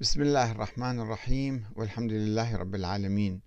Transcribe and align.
بسم 0.00 0.22
الله 0.22 0.50
الرحمن 0.50 1.00
الرحيم 1.00 1.64
والحمد 1.76 2.12
لله 2.12 2.56
رب 2.56 2.74
العالمين 2.74 3.40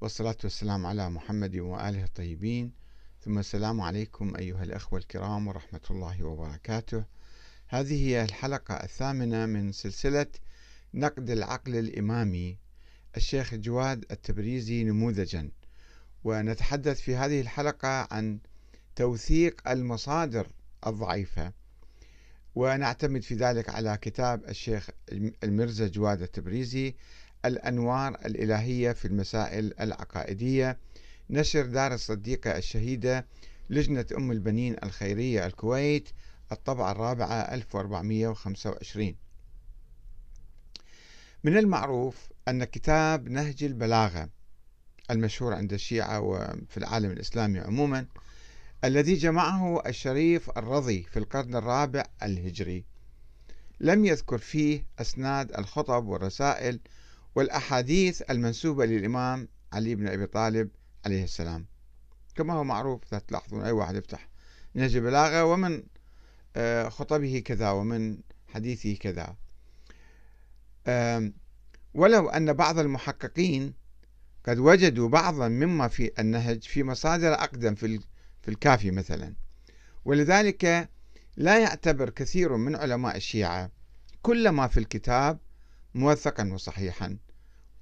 والصلاة 0.00 0.36
والسلام 0.44 0.86
على 0.86 1.10
محمد 1.10 1.56
وآله 1.56 2.04
الطيبين. 2.04 2.72
ثم 3.20 3.38
السلام 3.38 3.80
عليكم 3.80 4.36
أيها 4.36 4.62
الأخوة 4.62 4.98
الكرام 4.98 5.48
ورحمة 5.48 5.80
الله 5.90 6.22
وبركاته. 6.22 7.04
هذه 7.68 8.08
هي 8.08 8.24
الحلقة 8.24 8.74
الثامنة 8.74 9.46
من 9.46 9.72
سلسلة 9.72 10.26
نقد 10.94 11.30
العقل 11.30 11.76
الإمامي. 11.76 12.58
الشيخ 13.16 13.54
جواد 13.54 14.04
التبريزي 14.10 14.84
نموذجا. 14.84 15.50
ونتحدث 16.24 17.00
في 17.00 17.16
هذه 17.16 17.40
الحلقة 17.40 18.08
عن 18.10 18.40
توثيق 18.96 19.68
المصادر 19.68 20.46
الضعيفة. 20.86 21.52
ونعتمد 22.58 23.22
في 23.22 23.34
ذلك 23.34 23.68
على 23.68 23.98
كتاب 24.02 24.44
الشيخ 24.48 24.90
المرزا 25.44 25.88
جواد 25.88 26.22
التبريزي 26.22 26.94
الأنوار 27.44 28.14
الإلهية 28.14 28.92
في 28.92 29.04
المسائل 29.04 29.74
العقائدية. 29.80 30.78
نشر 31.30 31.66
دار 31.66 31.94
الصديقة 31.94 32.58
الشهيدة 32.58 33.26
لجنة 33.70 34.06
أم 34.16 34.30
البنين 34.32 34.76
الخيرية 34.82 35.46
الكويت 35.46 36.08
الطبعة 36.52 36.92
الرابعة 36.92 37.40
1425 37.54 39.14
من 41.44 41.56
المعروف 41.58 42.28
أن 42.48 42.64
كتاب 42.64 43.28
نهج 43.28 43.64
البلاغة 43.64 44.28
المشهور 45.10 45.54
عند 45.54 45.72
الشيعة 45.72 46.20
وفي 46.20 46.76
العالم 46.76 47.10
الإسلامي 47.10 47.60
عموما 47.60 48.06
الذي 48.84 49.14
جمعه 49.14 49.82
الشريف 49.86 50.50
الرضي 50.50 51.02
في 51.02 51.18
القرن 51.18 51.56
الرابع 51.56 52.02
الهجري. 52.22 52.84
لم 53.80 54.04
يذكر 54.04 54.38
فيه 54.38 54.86
أسناد 54.98 55.52
الخطب 55.58 56.06
والرسائل 56.06 56.80
والأحاديث 57.34 58.22
المنسوبة 58.30 58.86
للإمام 58.86 59.48
علي 59.72 59.94
بن 59.94 60.08
أبي 60.08 60.26
طالب 60.26 60.70
عليه 61.04 61.24
السلام. 61.24 61.66
كما 62.34 62.54
هو 62.54 62.64
معروف 62.64 63.14
تلاحظون 63.14 63.62
أي 63.64 63.72
واحد 63.72 63.96
يفتح 63.96 64.28
نهج 64.74 64.96
البلاغة 64.96 65.44
ومن 65.44 65.82
آه، 66.56 66.88
خطبه 66.88 67.42
كذا 67.44 67.70
ومن 67.70 68.18
حديثه 68.48 68.94
كذا. 68.94 69.36
ولو 71.94 72.28
أن 72.28 72.52
بعض 72.52 72.78
المحققين 72.78 73.74
قد 74.46 74.58
وجدوا 74.58 75.08
بعضا 75.08 75.48
مما 75.48 75.88
في 75.88 76.12
النهج 76.18 76.62
في 76.62 76.82
مصادر 76.82 77.34
أقدم 77.34 77.74
في 77.74 78.00
في 78.42 78.48
الكافي 78.48 78.90
مثلا. 78.90 79.34
ولذلك 80.04 80.88
لا 81.36 81.58
يعتبر 81.58 82.10
كثير 82.10 82.56
من 82.56 82.76
علماء 82.76 83.16
الشيعة 83.16 83.70
كل 84.22 84.48
ما 84.48 84.68
في 84.68 84.80
الكتاب 84.80 85.38
موثقا 85.94 86.52
وصحيحا 86.52 87.18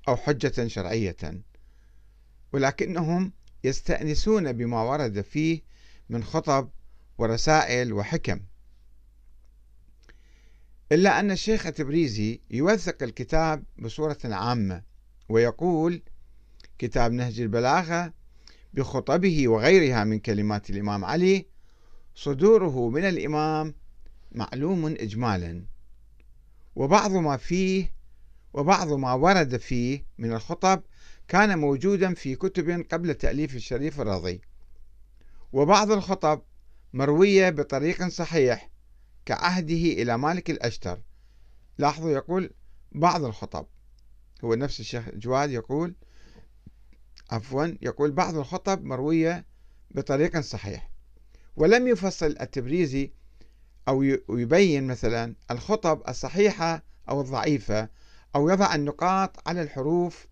أو 0.09 0.17
حجة 0.17 0.67
شرعية 0.67 1.43
ولكنهم 2.53 3.33
يستأنسون 3.65 4.53
بما 4.53 4.83
ورد 4.83 5.21
فيه 5.21 5.61
من 6.09 6.25
خطب 6.25 6.71
ورسائل 7.19 7.93
وحكم. 7.93 8.41
إلا 10.93 11.21
أن 11.21 11.31
الشيخ 11.31 11.67
التبريزي 11.67 12.41
يوثق 12.51 13.03
الكتاب 13.03 13.65
بصورة 13.79 14.19
عامة 14.25 14.83
ويقول 15.29 16.03
كتاب 16.79 17.13
نهج 17.13 17.41
البلاغة 17.41 18.13
بخطبه 18.77 19.49
وغيرها 19.49 20.05
من 20.05 20.19
كلمات 20.19 20.71
الإمام 20.71 21.05
علي 21.05 21.47
صدوره 22.15 22.89
من 22.89 23.05
الإمام 23.05 23.75
معلوم 24.33 24.87
إجمالا. 24.87 25.65
وبعض 26.77 27.13
ما 27.13 27.37
فيه 27.37 27.93
وبعض 28.55 28.93
ما 28.93 29.13
ورد 29.13 29.57
فيه 29.57 30.07
من 30.19 30.33
الخطب 30.33 30.83
كان 31.29 31.59
موجودا 31.59 32.15
في 32.15 32.35
كتب 32.35 32.87
قبل 32.93 33.15
تأليف 33.15 33.55
الشريف 33.55 34.01
الرضي. 34.01 34.41
وبعض 35.53 35.91
الخطب 35.91 36.43
مروية 36.93 37.51
بطريق 37.51 38.09
صحيح 38.09 38.71
كعهده 39.27 39.75
إلى 39.75 40.19
مالك 40.19 40.51
الأشتر. 40.51 41.03
لاحظوا 41.79 42.11
يقول 42.11 42.51
بعض 42.93 43.25
الخطب. 43.25 43.67
هو 44.45 44.55
نفس 44.55 44.81
الشيخ 44.81 45.09
جواد 45.15 45.51
يقول 45.51 45.95
عفوا 47.31 47.67
يقول 47.83 48.11
بعض 48.11 48.37
الخطب 48.37 48.85
مروية 48.85 49.47
بطريق 49.91 50.41
صحيح. 50.41 50.91
ولم 51.57 51.89
يفصل 51.89 52.37
التبريزي 52.41 53.13
أو 53.89 54.03
يبين 54.31 54.87
مثلا 54.87 55.35
الخطب 55.51 56.03
الصحيحة 56.09 56.83
أو 57.09 57.21
الضعيفة 57.21 57.89
أو 58.37 58.49
يضع 58.51 58.75
النقاط 58.75 59.49
على 59.49 59.63
الحروف 59.63 60.27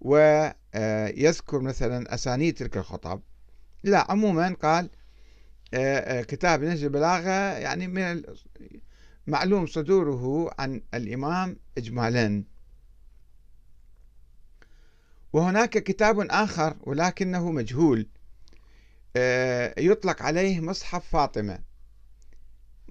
ويذكر 0.00 1.60
مثلا 1.60 2.14
أسانيد 2.14 2.54
تلك 2.54 2.76
الخطب. 2.76 3.20
لا 3.84 4.10
عموما 4.10 4.56
قال 4.62 4.90
آه، 5.74 5.98
آه، 5.98 6.22
كتاب 6.22 6.62
نهج 6.62 6.84
البلاغة 6.84 7.58
يعني 7.58 7.86
من 7.86 8.22
معلوم 9.26 9.66
صدوره 9.66 10.50
عن 10.58 10.82
الإمام 10.94 11.56
إجمالا. 11.78 12.44
وهناك 15.34 15.70
كتاب 15.70 16.20
آخر 16.20 16.76
ولكنه 16.82 17.50
مجهول 17.50 18.06
آه، 19.16 19.74
يطلق 19.78 20.22
عليه 20.22 20.60
مصحف 20.60 21.08
فاطمة. 21.08 21.58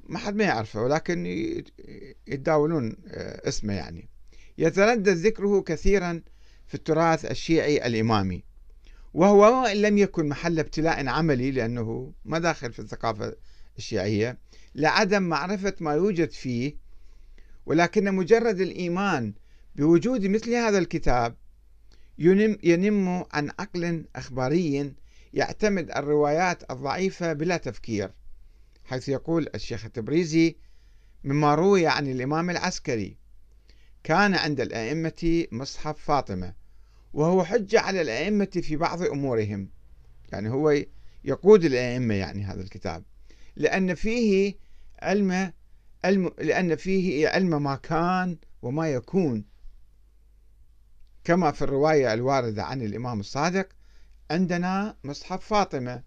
ما 0.04 0.20
حد 0.20 0.36
ما 0.36 0.44
يعرفه 0.44 0.82
ولكن 0.82 1.26
يتداولون 2.28 2.96
آه، 3.08 3.48
اسمه 3.48 3.74
يعني. 3.74 4.10
يتردد 4.58 5.10
ذكره 5.10 5.62
كثيرا 5.62 6.22
في 6.68 6.76
التراث 6.76 7.26
الشيعي 7.26 7.88
الإمامي 7.88 8.44
وهو 9.14 9.64
وإن 9.64 9.78
لم 9.78 9.98
يكن 9.98 10.30
محل 10.30 10.60
ابتلاء 10.60 11.08
عملي 11.08 11.52
لأنه 11.52 12.14
ما 12.26 12.40
داخل 12.40 12.74
في 12.74 12.80
الثقافة 12.80 13.36
الشيعية 13.78 14.38
لعدم 14.76 15.24
معرفة 15.24 15.74
ما 15.80 15.94
يوجد 15.94 16.32
فيه 16.32 16.76
ولكن 17.66 18.16
مجرد 18.16 18.62
الإيمان 18.62 19.34
بوجود 19.76 20.26
مثل 20.26 20.54
هذا 20.54 20.78
الكتاب 20.78 21.43
ينم, 22.18 23.26
عن 23.32 23.52
عقل 23.60 24.06
أخباري 24.16 24.94
يعتمد 25.34 25.92
الروايات 25.92 26.72
الضعيفة 26.72 27.34
بلا 27.34 27.58
تفكير 27.58 28.12
حيث 28.86 29.10
يقول 29.10 29.48
الشيخ 29.56 29.86
التبريزي 29.86 30.56
مما 31.24 31.56
روي 31.56 31.88
عن 31.88 32.08
الإمام 32.08 32.50
العسكري 32.50 33.18
كان 34.04 34.36
عند 34.36 34.62
الأئمة 34.62 35.46
مصحف 35.52 35.98
فاطمة 35.98 36.54
وهو 37.14 37.44
حجة 37.44 37.80
على 37.80 38.02
الأئمة 38.02 38.46
في 38.46 38.76
بعض 38.76 39.02
أمورهم. 39.02 39.70
يعني 40.32 40.50
هو 40.50 40.84
يقود 41.24 41.66
الأئمة 41.66 42.14
يعني 42.14 42.44
هذا 42.44 42.62
الكتاب 42.62 43.04
لأن 43.56 43.96
فيه 43.96 44.56
علم 45.02 45.54
علم 46.06 46.32
لأن 46.38 46.76
فيه 46.76 47.28
علم 47.28 47.64
ما 47.64 47.76
كان 47.76 48.38
وما 48.62 48.90
يكون. 48.90 49.46
كما 51.24 51.52
في 51.52 51.62
الرواية 51.62 52.14
الواردة 52.14 52.64
عن 52.64 52.82
الإمام 52.82 53.20
الصادق 53.20 53.70
عندنا 54.32 54.98
مصحف 55.04 55.46
فاطمة. 55.46 56.04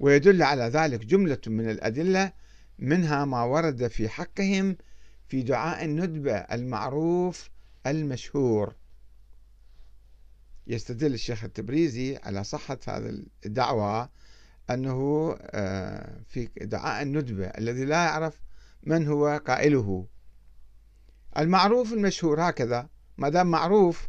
ويدل 0.00 0.42
على 0.42 0.62
ذلك 0.62 1.06
جملة 1.06 1.38
من 1.46 1.70
الأدلة 1.70 2.32
منها 2.78 3.24
ما 3.24 3.42
ورد 3.42 3.86
في 3.86 4.08
حقهم 4.08 4.76
في 5.28 5.42
دعاء 5.42 5.84
الندبة 5.84 6.36
المعروف 6.36 7.50
المشهور. 7.86 8.74
يستدل 10.66 11.14
الشيخ 11.14 11.44
التبريزي 11.44 12.16
على 12.16 12.44
صحة 12.44 12.78
هذه 12.88 13.22
الدعوة 13.46 14.10
أنه 14.70 15.36
آه، 15.40 16.20
في 16.28 16.48
دعاء 16.56 17.02
الندبة 17.02 17.46
الذي 17.46 17.84
لا 17.84 18.04
يعرف 18.04 18.40
من 18.82 19.08
هو 19.08 19.40
قائله. 19.46 20.06
المعروف 21.38 21.92
المشهور 21.92 22.48
هكذا. 22.48 22.88
ما 23.18 23.28
دام 23.28 23.46
معروف 23.46 24.08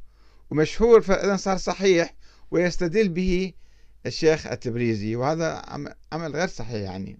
ومشهور 0.49 1.01
فإذا 1.01 1.35
صار 1.35 1.57
صحيح 1.57 2.13
ويستدل 2.51 3.09
به 3.09 3.53
الشيخ 4.05 4.47
التبريزي 4.47 5.15
وهذا 5.15 5.61
عمل 6.11 6.35
غير 6.35 6.47
صحيح 6.47 6.81
يعني. 6.81 7.19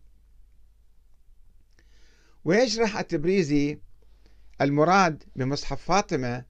ويشرح 2.46 2.98
التبريزي 2.98 3.80
المراد 4.62 5.24
بمصحف 5.36 5.82
فاطمة 5.82 6.46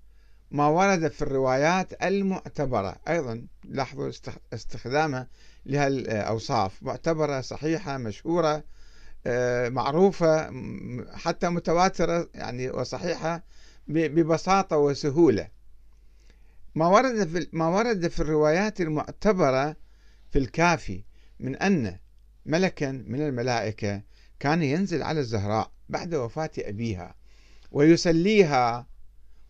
ما 0.51 0.67
ورد 0.67 1.07
في 1.07 1.21
الروايات 1.21 2.03
المعتبرة. 2.03 2.97
أيضا 3.07 3.47
لاحظوا 3.63 4.11
استخدامه 4.53 5.27
لهالأوصاف. 5.65 6.83
معتبرة 6.83 7.41
صحيحة 7.41 7.97
مشهورة 7.97 8.63
آه، 9.27 9.69
معروفة 9.69 10.51
حتى 11.13 11.49
متواترة 11.49 12.29
يعني 12.33 12.69
وصحيحة. 12.69 13.43
ببساطة 13.87 14.77
وسهولة. 14.77 15.47
ما 16.75 16.87
ورد 16.87 17.27
في 17.27 17.47
ما 17.53 17.67
ورد 17.67 18.07
في 18.07 18.19
الروايات 18.19 18.81
المعتبرة 18.81 19.75
في 20.31 20.39
الكافي 20.39 21.03
من 21.39 21.55
أن 21.55 21.99
ملكا 22.45 22.91
من 22.91 23.21
الملائكة 23.21 24.01
كان 24.39 24.63
ينزل 24.63 25.03
على 25.03 25.19
الزهراء 25.19 25.71
بعد 25.89 26.15
وفاة 26.15 26.51
أبيها 26.59 27.15
ويسليها 27.71 28.87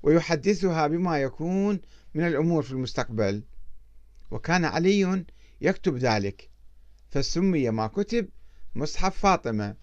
ويحدثها 0.03 0.87
بما 0.87 1.21
يكون 1.21 1.81
من 2.13 2.27
الأمور 2.27 2.63
في 2.63 2.71
المستقبل. 2.71 3.43
وكان 4.31 4.65
علي 4.65 5.25
يكتب 5.61 5.97
ذلك 5.97 6.49
فسمي 7.09 7.69
ما 7.69 7.87
كتب 7.87 8.29
مصحف 8.75 9.17
فاطمة. 9.17 9.75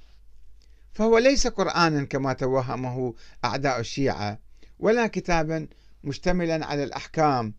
فهو 0.93 1.19
ليس 1.19 1.47
قرآنا 1.47 2.05
كما 2.05 2.33
توهمه 2.33 3.15
أعداء 3.45 3.81
الشيعة 3.81 4.39
ولا 4.79 5.07
كتابا 5.07 5.69
مشتملا 6.05 6.67
على 6.67 6.85
الأحكام 6.85 7.55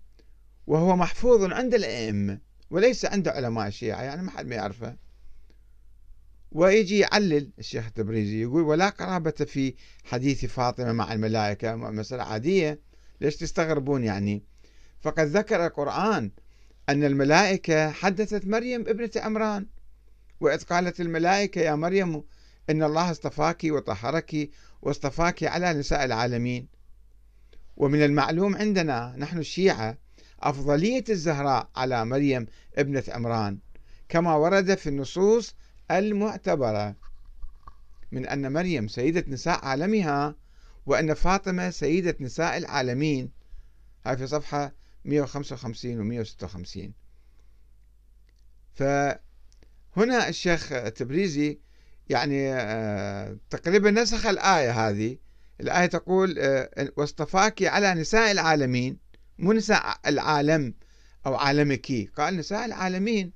وهو 0.68 0.96
محفوظ 0.96 1.44
عند 1.52 1.74
الأئمة 1.74 2.40
وليس 2.70 3.06
عند 3.06 3.28
علماء 3.28 3.68
الشيعة 3.68 4.02
يعني 4.02 4.22
ما 4.22 4.32
حد 4.32 4.48
ما 4.48 4.56
يعرفه. 4.56 4.96
ويجي 6.52 7.00
يعلل 7.00 7.50
الشيخ 7.60 7.86
التبريزي 7.86 8.42
يقول 8.42 8.64
ولا 8.64 8.90
قرابة 8.90 9.32
في 9.32 9.74
حديث 10.04 10.46
فاطمة 10.46 10.92
مع 10.92 11.14
الملائكة 11.14 11.76
مسألة 11.76 12.24
عادية 12.24 12.80
ليش 13.22 13.36
تستغربون 13.36 14.04
يعني؟ 14.04 14.44
فقد 15.02 15.28
ذكر 15.28 15.66
القرآن 15.66 16.32
أن 16.90 17.04
الملائكة 17.04 17.92
حدثت 17.92 18.48
مريم 18.48 18.82
ابنة 18.82 19.10
عمران 19.16 19.66
وإذ 20.40 20.64
قالت 20.64 21.02
الملائكة 21.02 21.62
يا 21.62 21.76
مريم 21.76 22.24
إن 22.70 22.84
الله 22.84 23.12
اصطفاك 23.12 23.62
وطهرك 23.64 24.50
واصطفاك 24.82 25.44
على 25.44 25.74
نساء 25.74 26.06
العالمين. 26.06 26.68
ومن 27.78 28.04
المعلوم 28.04 28.56
عندنا 28.56 29.16
نحن 29.18 29.38
الشيعة 29.38 29.98
أفضلية 30.40 31.04
الزهراء 31.10 31.70
على 31.76 32.06
مريم 32.06 32.46
ابنة 32.76 33.04
عمران 33.08 33.60
كما 34.10 34.36
ورد 34.36 34.76
في 34.76 34.90
النصوص 34.90 35.56
المعتبرة 35.92 36.96
من 38.12 38.28
أن 38.28 38.54
مريم 38.54 38.88
سيدة 38.88 39.24
نساء 39.28 39.66
عالمها 39.66 40.36
وأن 40.86 41.14
فاطمة 41.14 41.70
سيدة 41.70 42.16
نساء 42.20 42.58
العالمين. 42.58 43.32
هاي 44.06 44.18
في 44.18 44.28
صفحة 44.28 44.74
155 45.06 46.00
و 46.00 46.04
156 46.04 46.94
فهنا 48.74 50.30
الشيخ 50.30 50.70
تبريزي 50.96 51.60
يعني 52.10 52.54
آه، 52.54 53.38
تقريبا 53.50 53.92
نسخ 53.92 54.26
الآية 54.26 54.90
هذه. 54.90 55.18
الآية 55.62 55.86
تقول 55.86 56.36
آه، 56.40 56.90
واصطفاك 56.98 57.64
على 57.64 57.94
نساء 57.94 58.32
العالمين. 58.32 58.98
مو 59.40 59.54
نساء 59.54 60.00
العالم 60.08 60.74
أو 61.26 61.36
عالمك. 61.36 62.12
قال 62.18 62.38
نساء 62.38 62.66
العالمين. 62.66 63.34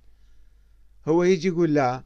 هو 1.07 1.23
يجي 1.23 1.47
يقول 1.47 1.73
لا. 1.73 2.03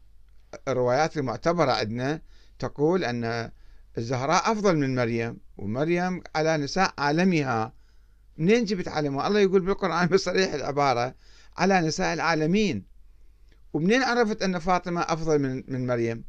الروايات 0.68 1.18
المعتبرة 1.18 1.72
عندنا 1.72 2.22
تقول 2.60 3.04
أن 3.04 3.52
الزهراء 3.98 4.52
أفضل 4.52 4.78
من 4.78 4.96
مريم 4.96 5.38
ومريم 5.58 6.24
على 6.36 6.58
نساء 6.58 6.94
عالمها. 6.98 7.74
منين 8.38 8.66
جبت 8.66 8.88
عالمها 8.88 9.28
الله 9.28 9.40
يقول 9.40 9.62
بالقرآن 9.62 10.08
بصريح 10.14 10.54
العبارة 10.54 11.16
على 11.58 11.82
نساء 11.82 12.14
العالمين. 12.14 12.86
ومنين 13.74 14.04
عرفت 14.04 14.42
أن 14.42 14.60
فاطمة 14.60 15.02
أفضل 15.02 15.40
من, 15.40 15.64
من 15.68 15.88
مريم؟ 15.88 16.24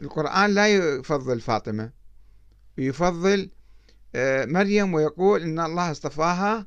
القرآن 0.00 0.54
لا 0.54 0.68
يفضل 0.68 1.40
فاطمة. 1.40 1.92
يفضل 2.78 3.50
آه، 4.14 4.44
مريم 4.44 4.94
ويقول 4.94 5.42
إن 5.42 5.60
الله 5.60 5.90
اصطفاها 5.90 6.66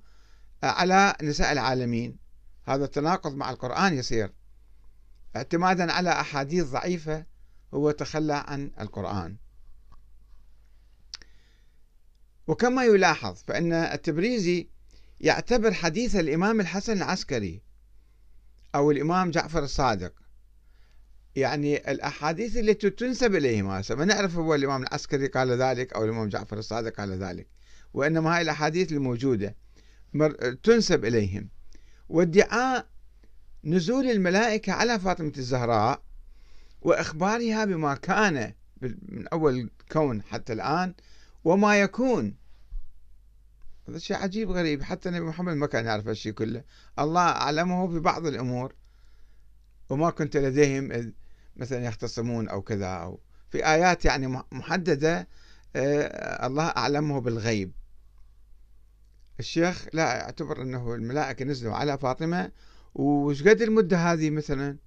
آه، 0.64 0.66
على 0.66 1.16
نساء 1.24 1.52
العالمين. 1.52 2.18
هذا 2.64 2.86
التناقض 2.86 3.36
مع 3.36 3.50
القرآن 3.50 3.94
يصير 3.94 4.34
اعتمادا 5.36 5.92
على 5.92 6.10
أحاديث 6.10 6.66
ضعيفة 6.66 7.26
هو 7.74 7.92
تخلى 7.92 8.44
عن 8.48 8.72
القرآن. 8.80 9.38
وكما 12.48 12.84
يلاحظ 12.84 13.36
فإن 13.48 13.74
التبريزي 13.74 14.70
يعتبر 15.22 15.74
حديث 15.74 16.16
الإمام 16.16 16.60
الحسن 16.60 16.94
العسكري 16.98 17.62
أو 18.76 18.92
الإمام 18.92 19.32
جعفر 19.32 19.64
الصادق. 19.64 20.25
يعني 21.36 21.92
الأحاديث 21.92 22.58
التي 22.58 22.90
تنسب 22.90 23.36
إليهما 23.36 23.84
ما 23.90 24.06
نعرف 24.06 24.36
هو 24.36 24.56
الإمام 24.56 24.84
العسكري 24.84 25.28
قال 25.28 25.52
ذلك 25.52 25.94
أو 25.94 26.04
الإمام 26.04 26.30
جعفر 26.30 26.58
الصادق 26.58 26.96
قال 26.96 27.24
ذلك 27.24 27.48
وإنما 27.94 28.36
هاي 28.36 28.42
الأحاديث 28.42 28.92
الموجودة 28.92 29.56
تنسب 30.64 31.06
إليهم. 31.06 31.50
وادعاء 32.10 32.88
نزول 33.64 34.06
الملائكة 34.06 34.74
على 34.74 35.00
فاطمة 35.00 35.32
الزهراء 35.38 36.02
وإخبارها 36.82 37.66
بما 37.66 37.96
كان 37.96 38.54
من 38.82 39.28
أول 39.28 39.70
كون 39.92 40.22
حتى 40.22 40.54
الآن 40.54 40.94
وما 41.44 41.82
يكون. 41.82 42.36
هذا 43.90 43.98
شيء 43.98 44.18
عجيب 44.18 44.52
غريب. 44.52 44.84
حتى 44.84 45.10
النبي 45.10 45.26
محمد 45.26 45.56
ما 45.56 45.68
كان 45.68 45.86
يعرف 45.86 46.10
الشيء 46.10 46.32
كله. 46.32 46.64
الله 47.00 47.22
أعلمه 47.22 47.88
ببعض 47.88 48.26
الأمور. 48.26 48.74
وما 49.90 50.10
كنت 50.10 50.38
لديهم 50.38 51.14
مثلا 51.56 51.86
يختصمون 51.86 52.50
أو 52.50 52.62
كذا 52.62 52.88
أو 52.88 53.20
في 53.50 53.66
آيات 53.66 54.06
يعني 54.06 54.42
محددة 54.52 55.28
آه، 55.76 56.48
الله 56.48 56.64
أعلمه 56.64 57.22
بالغيب. 57.22 57.72
الشيخ 59.40 59.88
لا 59.94 60.14
يعتبر 60.14 60.62
أنه 60.62 60.96
الملائكة 60.96 61.46
نزلوا 61.46 61.76
على 61.76 61.98
فاطمة 61.98 62.52
وش 62.96 63.44
قد 63.44 63.62
المدة 63.62 63.98
هذه 63.98 64.30
مثلا؟ 64.30 64.78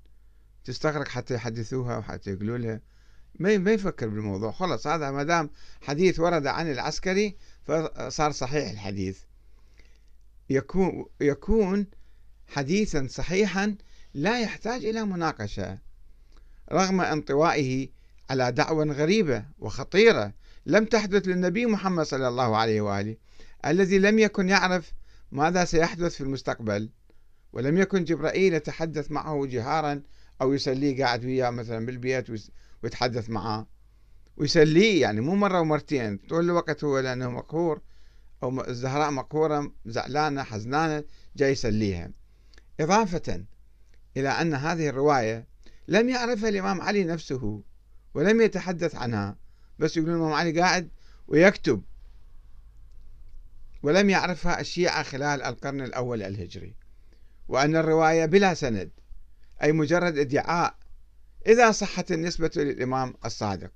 تستغرق 0.64 1.08
حتى 1.08 1.34
يحدثوها 1.34 1.98
وحتى 1.98 2.30
يقولوا 2.30 2.58
لها. 2.58 2.80
ما 3.34 3.58
ما 3.58 3.72
يفكر 3.72 4.08
بالموضوع. 4.08 4.50
خلص 4.50 4.86
هذا 4.86 5.10
ما 5.10 5.22
دام 5.22 5.50
حديث 5.80 6.20
ورد 6.20 6.46
عن 6.46 6.70
العسكري 6.70 7.36
فصار 7.64 8.30
صحيح 8.32 8.70
الحديث. 8.70 9.20
يكون 10.50 11.06
يكون 11.20 11.86
حديثا 12.46 13.06
صحيحا 13.10 13.76
لا 14.14 14.40
يحتاج 14.40 14.84
إلى 14.84 15.04
مناقشة. 15.04 15.78
رغم 16.72 17.00
انطوائه 17.00 17.88
على 18.30 18.52
دعوة 18.52 18.84
غريبة 18.84 19.44
وخطيرة 19.58 20.32
لم 20.66 20.84
تحدث 20.84 21.28
للنبي 21.28 21.66
محمد 21.66 22.06
صلى 22.06 22.28
الله 22.28 22.56
عليه 22.56 22.80
وآله 22.80 23.16
الذي 23.66 23.98
لم 23.98 24.18
يكن 24.18 24.48
يعرف 24.48 24.92
ماذا 25.32 25.64
سيحدث 25.64 26.14
في 26.14 26.20
المستقبل 26.20 26.90
ولم 27.52 27.78
يكن 27.78 28.04
جبرائيل 28.04 28.54
يتحدث 28.54 29.10
معه 29.10 29.46
جهارا 29.46 30.02
أو 30.42 30.52
يسليه 30.54 31.04
قاعد 31.04 31.24
وياه 31.24 31.50
مثلا 31.50 31.86
بالبيت 31.86 32.26
ويتحدث 32.82 33.30
معه. 33.30 33.66
ويسليه 34.36 35.02
يعني 35.02 35.20
مو 35.20 35.34
مرة 35.34 35.60
ومرتين 35.60 36.18
طول 36.18 36.44
الوقت 36.44 36.84
هو 36.84 36.98
لأنه 36.98 37.30
مقهور 37.30 37.80
أو 38.42 38.64
الزهراء 38.68 39.10
مقهورة 39.10 39.72
زعلانة 39.86 40.42
حزنانة 40.42 41.04
جاي 41.36 41.52
يسليها. 41.52 42.10
إضافة 42.80 43.44
إلى 44.16 44.28
أن 44.28 44.54
هذه 44.54 44.88
الرواية 44.88 45.46
لم 45.88 46.08
يعرفها 46.08 46.48
الإمام 46.48 46.80
علي 46.80 47.04
نفسه 47.04 47.62
ولم 48.14 48.40
يتحدث 48.40 48.94
عنها 48.94 49.36
بس 49.78 49.96
يقولون 49.96 50.14
الإمام 50.16 50.32
علي 50.32 50.60
قاعد 50.60 50.88
ويكتب. 51.28 51.82
ولم 53.82 54.10
يعرفها 54.10 54.60
الشيعة 54.60 55.02
خلال 55.02 55.42
القرن 55.42 55.80
الأول 55.80 56.22
الهجري. 56.22 56.74
وأن 57.48 57.76
الرواية 57.76 58.26
بلا 58.26 58.54
سند 58.54 58.90
أي 59.62 59.72
مجرد 59.72 60.18
ادعاء 60.18 60.74
إذا 61.46 61.70
صحت 61.72 62.12
النسبة 62.12 62.50
للإمام 62.56 63.14
الصادق. 63.24 63.72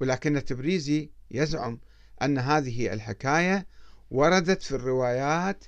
ولكن 0.00 0.36
التبريزي 0.36 1.10
يزعم 1.30 1.80
أن 2.22 2.38
هذه 2.38 2.92
الحكاية 2.92 3.66
وردت 4.10 4.62
في 4.62 4.72
الروايات 4.72 5.64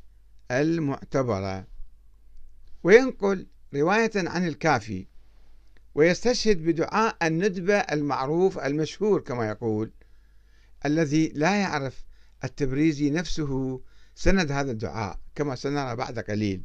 المعتبرة. 0.51 1.67
وينقل 2.83 3.47
رواية 3.75 4.11
عن 4.17 4.47
الكافي 4.47 5.07
ويستشهد 5.95 6.65
بدعاء 6.65 7.17
الندبة 7.23 7.77
المعروف 7.77 8.59
المشهور 8.59 9.21
كما 9.21 9.49
يقول 9.49 9.93
الذي 10.87 11.29
لا 11.29 11.61
يعرف 11.61 12.05
التبريزي 12.45 13.11
نفسه 13.11 13.81
سند 14.15 14.53
هذا 14.53 14.71
الدعاء 14.71 15.19
كما 15.35 15.55
سنرى 15.55 15.97
بعد 15.97 16.19
قليل. 16.19 16.63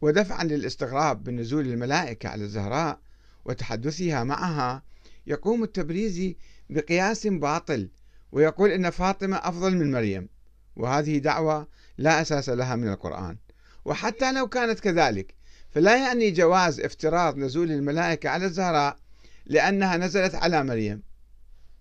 ودفعا 0.00 0.44
للاستغراب 0.44 1.24
بنزول 1.24 1.66
الملائكة 1.66 2.28
على 2.28 2.44
الزهراء 2.44 3.00
وتحدثها 3.44 4.24
معها 4.24 4.82
يقوم 5.26 5.62
التبريزي 5.62 6.36
بقياس 6.70 7.26
باطل 7.26 7.90
ويقول 8.32 8.70
إن 8.70 8.90
فاطمة 8.90 9.36
أفضل 9.36 9.76
من 9.76 9.92
مريم 9.92 10.28
وهذه 10.76 11.18
دعوة 11.18 11.68
لا 11.98 12.20
أساس 12.22 12.48
لها 12.48 12.76
من 12.76 12.88
القرآن. 12.88 13.36
وحتى 13.84 14.32
لو 14.32 14.48
كانت 14.48 14.80
كذلك. 14.80 15.34
فلا 15.70 15.96
يعني 15.96 16.30
جواز 16.30 16.80
افتراض 16.80 17.36
نزول 17.36 17.72
الملائكة 17.72 18.28
على 18.28 18.46
الزهراء 18.46 18.96
لأنها 19.46 19.96
نزلت 19.96 20.34
على 20.34 20.64
مريم. 20.64 21.02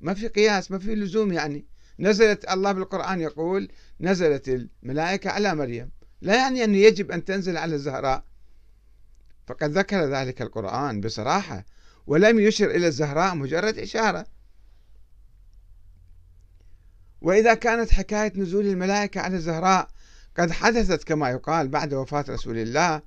ما 0.02 0.14
في 0.14 0.28
قياس 0.28 0.72
ما 0.72 0.80
في 0.80 0.96
لزوم 0.96 1.34
يعني. 1.34 1.66
نزلت 2.00 2.52
الله 2.52 2.72
بالقرآن 2.72 3.22
يقول 3.22 3.72
نزلت 4.00 4.50
الملائكة 4.84 5.30
على 5.30 5.56
مريم. 5.56 5.92
لا 6.22 6.36
يعني 6.36 6.64
أنه 6.64 6.78
يجب 6.78 7.12
أن 7.12 7.26
تنزل 7.26 7.58
على 7.58 7.76
الزهراء. 7.76 8.24
فقد 9.48 9.78
ذكر 9.78 10.06
ذلك 10.06 10.42
القرآن 10.42 11.02
بصراحة 11.02 11.66
ولم 12.08 12.40
يشر 12.40 12.72
إلى 12.72 12.88
الزهراء 12.88 13.36
مجرد 13.36 13.80
إشارة. 13.80 14.26
وإذا 17.22 17.54
كانت 17.54 17.92
حكاية 17.92 18.34
نزول 18.36 18.68
الملائكة 18.68 19.22
على 19.22 19.36
الزهراء 19.36 19.88
قد 20.38 20.52
حدثت 20.52 21.04
كما 21.04 21.30
يقال 21.30 21.68
بعد 21.68 21.94
وفاة 21.94 22.26
رسول 22.30 22.58
الله 22.58 23.02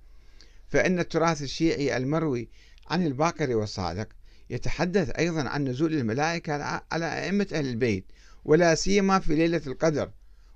فإن 0.69 0.99
التراث 0.99 1.43
الشيعي 1.43 1.97
المروي 1.97 2.49
عن 2.91 3.07
الباقر 3.07 3.57
والصادق 3.57 4.09
يتحدث 4.51 5.11
أيضا 5.11 5.49
عن 5.49 5.65
نزول 5.65 5.95
الملائكة 5.95 6.83
على 6.93 7.25
أئمة 7.25 7.47
أهل 7.53 7.67
البيت 7.67 8.05
ولا 8.45 8.75
سيما 8.75 9.19
في 9.19 9.35
ليلة 9.35 9.63
القدر 9.67 10.11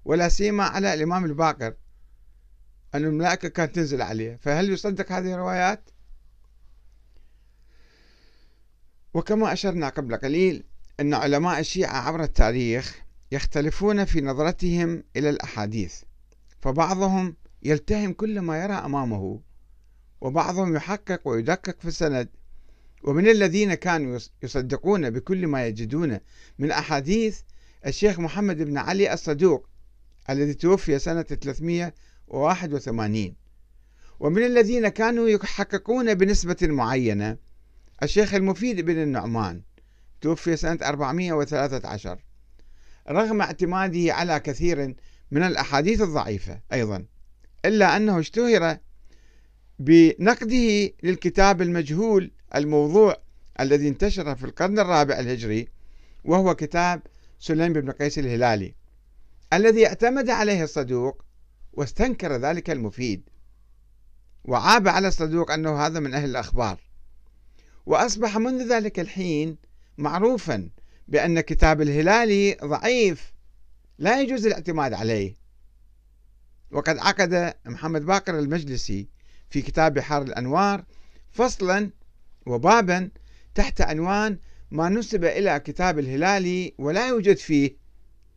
ولا 0.05 0.29
سيما 0.29 0.65
على 0.65 0.95
الإمام 0.95 1.25
الباقر 1.25 1.75
أن 2.95 3.05
الملائكة 3.05 3.49
كانت 3.49 3.75
تنزل 3.75 4.03
عليه 4.03 4.39
فهل 4.43 4.71
يصدق 4.73 5.13
هذه 5.13 5.35
الروايات؟ 5.35 5.91
وكما 9.15 9.53
أشرنا 9.53 9.89
قبل 9.89 10.17
قليل 10.17 10.65
أن 11.01 11.15
علماء 11.15 11.61
الشيعة 11.61 11.97
عبر 11.97 12.23
التاريخ 12.23 13.03
يختلفون 13.33 14.05
في 14.05 14.21
نظرتهم 14.21 15.05
إلى 15.17 15.31
الأحاديث 15.31 16.03
فبعضهم 16.61 17.37
يلتهم 17.63 18.13
كل 18.13 18.41
ما 18.41 18.63
يرى 18.63 18.75
أمامه 18.75 19.41
وبعضهم 20.21 20.77
يحقق 20.77 21.29
ويدقق 21.29 21.81
في 21.81 21.89
السند. 21.89 22.29
ومن 23.05 23.29
الذين 23.29 23.75
كانوا 23.75 24.19
يصدقون 24.43 25.11
بكل 25.11 25.47
ما 25.47 25.67
يجدون 25.67 26.19
من 26.59 26.71
أحاديث 26.71 27.41
الشيخ 27.87 28.21
محمد 28.21 28.63
بن 28.63 28.79
علي 28.79 29.13
الصدوق 29.13 29.69
الذي 30.31 30.55
توفي 30.55 30.99
سنة 30.99 31.23
381 31.23 33.35
ومن 34.21 34.43
الذين 34.43 34.89
كانوا 34.89 35.29
يحققون 35.29 36.15
بنسبة 36.15 36.57
معينة 36.63 37.37
الشيخ 38.03 38.35
المفيد 38.35 38.81
بن 38.81 39.03
النعمان 39.03 39.63
توفي 40.21 40.57
سنة 40.57 40.79
413 40.83 42.19
رغم 43.11 43.41
اعتماده 43.41 44.15
على 44.15 44.41
كثير 44.41 44.95
من 45.31 45.43
الأحاديث 45.43 46.03
الضعيفة 46.03 46.61
أيضا 46.73 47.05
إلا 47.65 47.97
أنه 47.97 48.21
اشتهر 48.21 48.79
بنقده 49.79 50.91
للكتاب 51.03 51.63
المجهول 51.63 52.31
الموضوع 52.55 53.17
الذي 53.61 53.89
انتشر 53.89 54.37
في 54.37 54.45
القرن 54.45 54.79
الرابع 54.79 55.19
الهجري 55.19 55.69
وهو 56.25 56.55
كتاب 56.55 57.03
سليم 57.39 57.73
بن 57.73 57.91
قيس 57.91 58.19
الهلالي 58.19 58.75
الذي 59.53 59.87
اعتمد 59.87 60.31
عليه 60.31 60.65
الصدوق 60.65 61.25
واستنكر 61.73 62.37
ذلك 62.37 62.71
المفيد 62.71 63.23
وعاب 64.45 64.89
على 64.89 65.09
الصدوق 65.09 65.51
أنه 65.51 65.87
هذا 65.87 66.01
من 66.01 66.15
أهل 66.15 66.31
الأخبار 66.31 66.81
وأصبح 67.87 68.37
منذ 68.39 68.73
ذلك 68.73 69.01
الحين 69.01 69.57
معروفا 69.99 70.71
بأن 71.09 71.41
كتاب 71.41 71.81
الهلالي 71.81 72.57
ضعيف 72.65 73.33
لا 74.01 74.21
يجوز 74.21 74.47
الاعتماد 74.47 74.93
عليه. 74.93 75.37
وقد 76.71 76.99
عقد 76.99 77.55
محمد 77.67 78.07
باقر 78.07 78.39
المجلسي 78.39 79.09
في 79.51 79.63
كتاب 79.63 79.95
بحار 79.95 80.23
الأنوار 80.23 80.85
فصلا 81.31 81.91
وبابا 82.47 83.11
تحت 83.55 83.81
عنوان 83.81 84.39
ما 84.71 84.89
نسب 84.89 85.25
إلى 85.25 85.61
كتاب 85.61 85.99
الهلالي 85.99 86.75
ولا 86.79 87.09
يوجد 87.09 87.37
فيه 87.37 87.77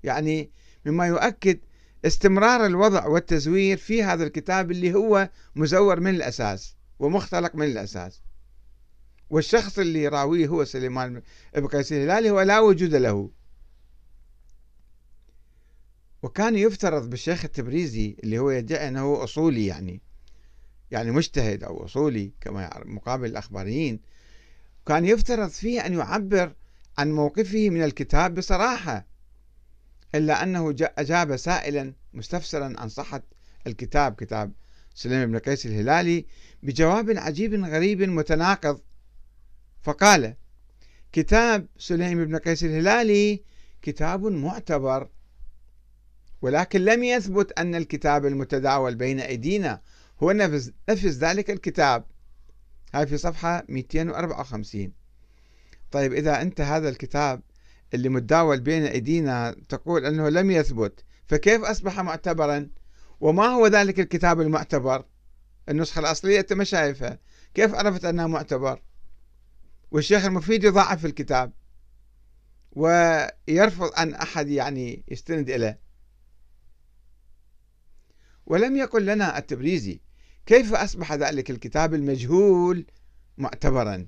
يعني 0.03 0.51
مما 0.86 1.08
يؤكد 1.08 1.60
استمرار 2.05 2.65
الوضع 2.65 3.08
والتزوير 3.08 3.77
في 3.77 4.03
هذا 4.03 4.24
الكتاب 4.24 4.72
اللي 4.72 4.93
هو 4.93 5.29
مزور 5.55 6.00
من 6.00 6.15
الأساس 6.15 6.75
ومختلق 7.00 7.55
من 7.55 7.65
الأساس. 7.65 8.22
والشخص 9.29 9.79
اللي 9.79 10.03
يراويه 10.03 10.48
هو 10.48 10.63
سليمان 10.63 11.22
بن 11.55 11.67
قيس 11.67 11.91
الهلالي 11.93 12.29
هو 12.29 12.41
لا 12.41 12.60
وجود 12.60 12.96
له. 12.96 13.29
وكان 16.24 16.56
يفترض 16.56 17.10
بالشيخ 17.10 17.46
التبريزي 17.46 18.15
اللي 18.24 18.39
هو 18.39 18.50
يدعي 18.50 18.88
أنه 18.88 19.24
أصولي 19.24 19.65
يعني 19.65 20.01
يعني 20.92 21.12
مجتهد 21.12 21.63
أو 21.63 21.86
أصولي 21.86 22.32
كما 22.42 22.84
مقابل 22.86 23.25
الأخباريين 23.25 24.00
كان 24.86 25.06
يفترض 25.06 25.50
فيه 25.50 25.86
أن 25.86 25.94
يعبر 25.94 26.53
عن 26.98 27.12
موقفه 27.12 27.70
من 27.70 27.84
الكتاب 27.84 28.36
بصراحة 28.36 29.08
إلا 30.15 30.44
أنه 30.44 30.75
أجاب 30.82 31.36
سائلا 31.36 31.94
مستفسرا 32.13 32.74
عن 32.77 32.89
صحة 32.89 33.24
الكتاب 33.68 34.15
كتاب 34.15 34.51
سليم 34.96 35.32
بن 35.32 35.38
قيس 35.38 35.65
الهلالي 35.65 36.25
بجواب 36.63 37.18
عجيب 37.18 37.65
غريب 37.65 38.01
متناقض. 38.01 38.82
فقال 39.82 40.36
كتاب 41.12 41.68
سليم 41.77 42.25
بن 42.25 42.36
قيس 42.36 42.63
الهلالي 42.63 43.44
كتاب 43.82 44.25
معتبر 44.25 45.10
ولكن 46.43 46.81
لم 46.85 47.03
يثبت 47.03 47.51
أن 47.59 47.75
الكتاب 47.75 48.25
المتداول 48.25 48.95
بين 48.95 49.19
أيدينا 49.19 49.81
هو 50.23 50.31
نفس, 50.31 50.71
نفس 50.89 51.05
ذلك 51.05 51.51
الكتاب. 51.51 52.05
هاي 52.93 53.07
في 53.07 53.17
صفحة 53.17 53.65
254 53.69 54.91
طيب 55.91 56.13
إذا 56.13 56.41
أنت 56.41 56.62
هذا 56.62 56.89
الكتاب 56.89 57.41
اللي 57.93 58.09
متداول 58.09 58.59
بين 58.59 58.85
أيدينا 58.85 59.55
تقول 59.69 60.05
أنه 60.05 60.29
لم 60.29 60.51
يثبت 60.51 61.03
فكيف 61.27 61.62
أصبح 61.62 62.00
معتبرا؟ 62.00 62.69
وما 63.19 63.45
هو 63.45 63.67
ذلك 63.67 64.00
الكتاب 64.00 64.41
المعتبر؟ 64.41 65.05
النسخة 65.69 66.00
الأصلية 66.00 66.39
أنت 66.39 66.53
ما 66.53 66.63
شايفها. 66.63 67.19
كيف 67.53 67.75
عرفت 67.75 68.05
أنها 68.05 68.27
معتبر؟ 68.27 68.81
والشيخ 69.91 70.25
المفيد 70.25 70.63
يضعف 70.63 71.05
الكتاب 71.05 71.51
ويرفض 72.71 73.91
أن 73.97 74.13
أحد 74.13 74.50
يعني 74.50 75.03
يستند 75.07 75.50
إليه. 75.50 75.82
ولم 78.45 78.77
يقل 78.77 79.05
لنا 79.05 79.38
التبريزي 79.38 80.00
كيف 80.45 80.73
أصبح 80.73 81.13
ذلك 81.13 81.51
الكتاب 81.51 81.93
المجهول 81.93 82.85
معتبرا؟ 83.38 84.07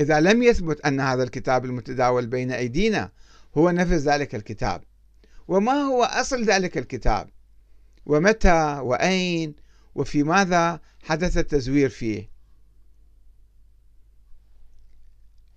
إذا 0.00 0.20
لم 0.20 0.42
يثبت 0.42 0.80
أن 0.80 1.00
هذا 1.00 1.22
الكتاب 1.22 1.64
المتداول 1.64 2.26
بين 2.26 2.52
أيدينا 2.52 3.12
هو 3.56 3.70
نفس 3.70 3.92
ذلك 3.92 4.34
الكتاب. 4.34 4.84
وما 5.48 5.72
هو 5.72 6.02
أصل 6.04 6.44
ذلك 6.44 6.78
الكتاب؟ 6.78 7.30
ومتى؟ 8.06 8.78
وأين؟ 8.82 9.54
وفي 9.94 10.22
ماذا 10.22 10.80
حدث 11.02 11.38
التزوير 11.38 11.88
فيه؟ 11.88 12.30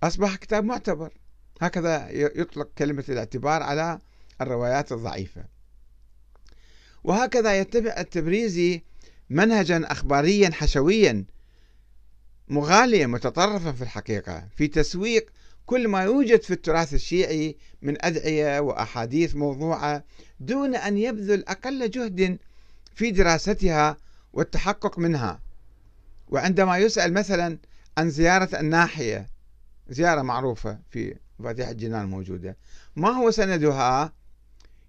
أصبح 0.02 0.36
كتاب 0.36 0.64
معتبر. 0.64 1.12
هكذا 1.60 2.10
يطلق 2.10 2.70
كلمة 2.78 3.04
الاعتبار 3.08 3.62
على 3.62 3.98
الروايات 4.40 4.92
الضعيفة. 4.92 5.51
وهكذا 7.04 7.60
يتبع 7.60 7.94
التبريزي 7.98 8.82
منهجا 9.30 9.92
أخباريا 9.92 10.50
حشويا 10.50 11.24
مغاليا 12.48 13.06
متطرفا 13.06 13.72
في 13.72 13.82
الحقيقة 13.82 14.48
في 14.56 14.68
تسويق 14.68 15.30
كل 15.66 15.88
ما 15.88 16.02
يوجد 16.02 16.42
في 16.42 16.50
التراث 16.50 16.94
الشيعي 16.94 17.56
من 17.82 18.04
أدعية 18.04 18.60
وأحاديث 18.60 19.34
موضوعة 19.34 20.04
دون 20.40 20.74
أن 20.74 20.98
يبذل 20.98 21.44
أقل 21.48 21.90
جهد 21.90 22.38
في 22.94 23.10
دراستها 23.10 23.96
والتحقق 24.32 24.98
منها. 24.98 25.40
وعندما 26.28 26.78
يسأل 26.78 27.12
مثلا 27.12 27.58
عن 27.98 28.10
زيارة 28.10 28.60
الناحية 28.60 29.26
زيارة 29.88 30.22
معروفة 30.22 30.78
في 30.90 31.16
فاتحة 31.44 31.70
الجنان 31.70 32.06
موجودة 32.06 32.56
ما 32.96 33.08
هو 33.08 33.30
سندها؟ 33.30 34.12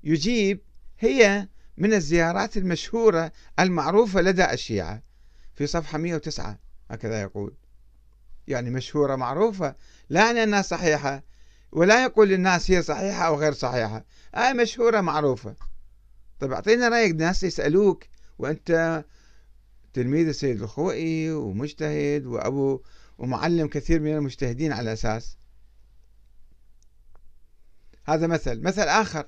يجيب 0.04 0.60
هي 1.00 1.48
من 1.78 1.94
الزيارات 1.94 2.58
المشهورة 2.58 3.32
المعروفة 3.60 4.22
لدى 4.22 4.52
الشيعة. 4.52 5.02
في 5.56 5.68
صفحة 5.68 5.98
109 5.98 6.60
هكذا 6.92 7.22
يقول. 7.22 7.54
يعني 8.48 8.70
مشهورة 8.70 9.16
معروفة. 9.16 9.76
لا 10.10 10.44
أنها 10.44 10.62
صحيحة 10.62 11.24
ولا 11.72 12.04
يقول 12.04 12.30
للناس 12.30 12.72
هي 12.72 12.82
صحيحة 12.82 13.28
أو 13.28 13.36
غير 13.36 13.54
صحيحة. 13.54 14.06
آه 14.36 14.54
مشهورة 14.54 15.02
معروفة. 15.02 15.56
طيب 16.40 16.52
أعطينا 16.52 16.90
رأيك 16.90 17.12
الناس 17.12 17.44
يسألوك 17.44 18.04
وأنت 18.40 19.04
تلميذ 19.94 20.28
السيد 20.28 20.62
الخوئي 20.62 21.32
ومجتهد 21.32 22.26
وأبو 22.26 22.82
ومعلم 23.18 23.68
كثير 23.68 24.00
من 24.00 24.14
المجتهدين 24.16 24.72
على 24.74 24.94
أساس. 24.94 25.38
هذا 28.06 28.28
مثل. 28.28 28.62
مثل 28.62 28.82
آخر. 28.82 29.26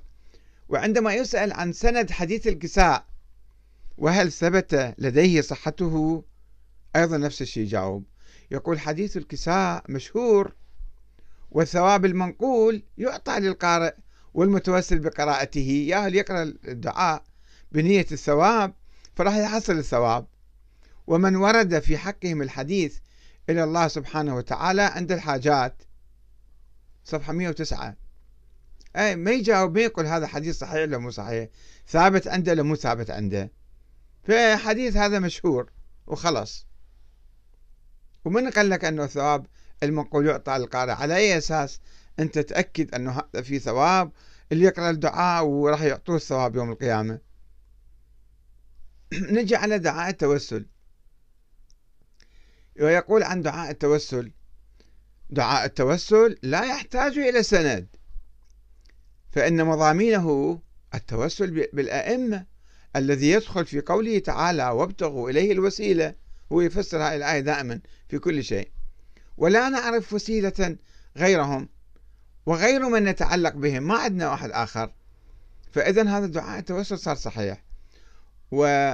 وعندما 0.70 1.14
يسأل 1.14 1.54
عن 1.54 1.74
سند 1.74 2.12
حديث 2.12 2.48
الكساء 2.48 3.06
وهل 3.98 4.32
ثبت 4.32 4.96
لديه 4.98 5.42
صحته؟ 5.42 6.24
أيضا 6.96 7.18
نفس 7.18 7.42
الشيء 7.42 7.64
يجاوب. 7.64 8.04
يقول 8.52 8.80
حديث 8.80 9.18
الكساء 9.18 9.84
مشهور 9.90 10.56
والثواب 11.52 12.06
المنقول 12.06 12.84
يعطى 12.98 13.40
للقارئ 13.40 13.94
والمتوسل 14.34 15.00
بقراءته. 15.00 15.86
ياهل 15.90 16.16
يقرأ 16.16 16.44
الدعاء 16.44 17.24
بنية 17.72 18.06
الثواب 18.12 18.74
فراح 19.16 19.36
يحصل 19.36 19.78
الثواب. 19.78 20.28
ومن 21.08 21.36
ورد 21.36 21.80
في 21.80 21.98
حقهم 21.98 22.42
الحديث 22.42 22.98
إلى 23.50 23.64
الله 23.64 23.88
سبحانه 23.88 24.36
وتعالى 24.36 24.82
عند 24.82 25.12
الحاجات 25.12 25.84
صفحة 27.04 27.34
109 27.34 27.88
أي 27.90 28.05
ما 28.96 29.32
يجاوب 29.32 29.78
ما 29.78 29.82
يقول 29.82 30.06
هذا 30.06 30.28
حديث 30.28 30.58
صحيح 30.58 30.74
ولا 30.74 30.98
مو 30.98 31.10
صحيح. 31.10 31.50
ثابت 31.88 32.28
عنده 32.28 32.52
ولا 32.52 32.64
مو 32.64 32.76
ثابت 32.76 33.10
عنده؟ 33.10 33.52
فحديث 34.24 34.98
هذا 34.98 35.20
مشهور 35.20 35.72
وخلص 36.08 36.68
ومن 38.26 38.50
قال 38.50 38.70
لك 38.70 38.86
أنه 38.86 39.08
ثواب 39.08 39.46
المنقول 39.84 40.28
يعطى 40.28 40.58
للقارئ 40.58 40.92
على 40.92 41.16
أي 41.16 41.38
أساس؟ 41.38 41.80
أنت 42.20 42.40
تأكد 42.40 42.96
أنه 42.96 43.12
هذا 43.12 43.42
في 43.44 43.60
ثواب؟ 43.60 44.12
اللي 44.52 44.66
يقرأ 44.66 44.90
الدعاء 44.90 45.46
وراح 45.46 45.82
يعطوه 45.82 46.16
الثواب 46.16 46.56
يوم 46.56 46.72
القيامة. 46.72 47.20
نجي 49.14 49.56
على 49.56 49.80
دعاء 49.80 50.10
التوسل. 50.10 50.66
ويقول 52.80 53.24
عن 53.24 53.42
دعاء 53.42 53.72
التوسل 53.72 54.32
دعاء 55.30 55.66
التوسل 55.66 56.38
لا 56.44 56.64
يحتاج 56.66 57.18
إلى 57.18 57.44
سند. 57.44 57.88
فإن 59.36 59.66
مضامينه 59.66 60.60
التوسل 60.94 61.68
بالأئمة 61.74 62.46
الذي 62.96 63.30
يدخل 63.30 63.66
في 63.66 63.82
قوله 63.82 64.20
تعالى 64.20 64.70
وابتغوا 64.70 65.30
إليه 65.30 65.52
الوسيلة 65.52 66.16
هو 66.52 66.62
يفسر 66.62 66.98
هذه 66.98 67.16
الآية 67.16 67.40
دائما 67.40 67.82
في 68.10 68.20
كل 68.20 68.44
شيء. 68.44 68.72
ولا 69.38 69.70
نعرف 69.70 70.14
وسيلة 70.14 70.78
غيرهم 71.18 71.70
وغير 72.46 72.90
من 72.90 73.04
نتعلق 73.04 73.54
بهم 73.54 73.84
ما 73.84 73.96
عندنا 73.96 74.30
واحد 74.30 74.52
آخر. 74.52 74.92
فإذا 75.72 76.18
هذا 76.18 76.26
دعاء 76.26 76.60
التوسل 76.60 77.00
صار 77.00 77.16
صحيح. 77.16 77.64
و 78.52 78.94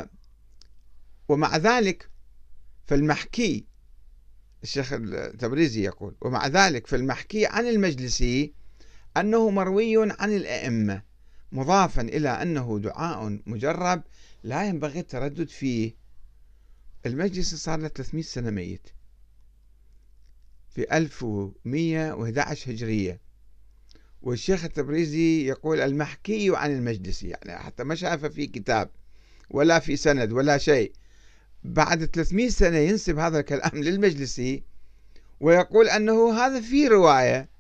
ومع 1.30 1.58
ذلك 1.58 2.10
فالمحكي 2.86 3.66
الشيخ 4.64 4.94
التبريزي 4.94 5.84
يقول 5.84 6.16
ومع 6.22 6.48
ذلك 6.48 6.88
فالمحكي 6.88 7.46
عن 7.46 7.68
المجلسي 7.68 8.61
أنه 9.18 9.50
مروي 9.50 10.12
عن 10.12 10.36
الأئمة 10.36 11.02
مضافا 11.52 12.02
إلى 12.02 12.30
أنه 12.30 12.80
دعاء 12.80 13.40
مجرب 13.46 14.04
لا 14.44 14.68
ينبغي 14.68 15.00
التردد 15.00 15.50
فيه. 15.50 15.96
المجلس 17.06 17.56
صار 17.56 17.80
له 17.80 17.88
300 17.88 18.24
سنة 18.24 18.50
ميت. 18.50 18.90
في 20.70 20.98
1111 20.98 22.72
هجرية. 22.72 23.20
والشيخ 24.22 24.64
التبريزي 24.64 25.48
يقول 25.48 25.82
المحكي 25.82 26.56
عن 26.56 26.72
المجلسي 26.72 27.28
يعني 27.28 27.58
حتى 27.58 27.84
ما 27.84 27.96
شافه 27.96 28.30
في 28.30 28.48
كتاب 28.48 28.90
ولا 29.50 29.80
في 29.80 29.96
سند 29.96 30.32
ولا 30.32 30.58
شيء. 30.58 30.92
بعد 31.64 32.06
300 32.06 32.50
سنة 32.50 32.78
ينسب 32.78 33.20
هذا 33.20 33.40
الكلام 33.40 33.72
للمجلسي 33.84 34.64
ويقول 35.40 35.90
أنه 35.90 36.34
هذا 36.34 36.62
في 36.62 36.88
رواية 36.88 37.51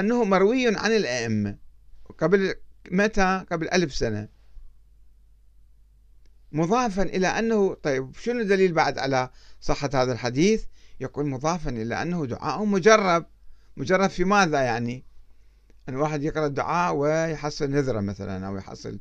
أنه 0.00 0.24
مروي 0.24 0.76
عن 0.76 0.92
الأئمة. 0.92 1.58
قبل 2.18 2.54
متى؟ 2.90 3.44
قبل 3.50 3.68
ألف 3.68 3.94
سنة. 3.94 4.28
مضافا 6.52 7.02
إلى 7.02 7.26
أنه 7.26 7.74
طيب 7.74 8.16
شنو 8.16 8.40
الدليل 8.40 8.72
بعد 8.72 8.98
على 8.98 9.30
صحة 9.60 9.90
هذا 9.94 10.12
الحديث؟ 10.12 10.64
يقول 11.00 11.26
مضافا 11.26 11.70
إلى 11.70 12.02
أنه 12.02 12.26
دعاء 12.26 12.64
مجرب. 12.64 13.26
مجرب 13.76 14.10
في 14.10 14.24
ماذا 14.24 14.60
يعني؟ 14.60 15.04
أن 15.88 15.96
واحد 15.96 16.22
يقرأ 16.22 16.46
الدعاء 16.46 16.94
ويحصل 16.94 17.70
نذرة 17.70 18.00
مثلا 18.00 18.46
أو 18.46 18.56
يحصل 18.56 19.00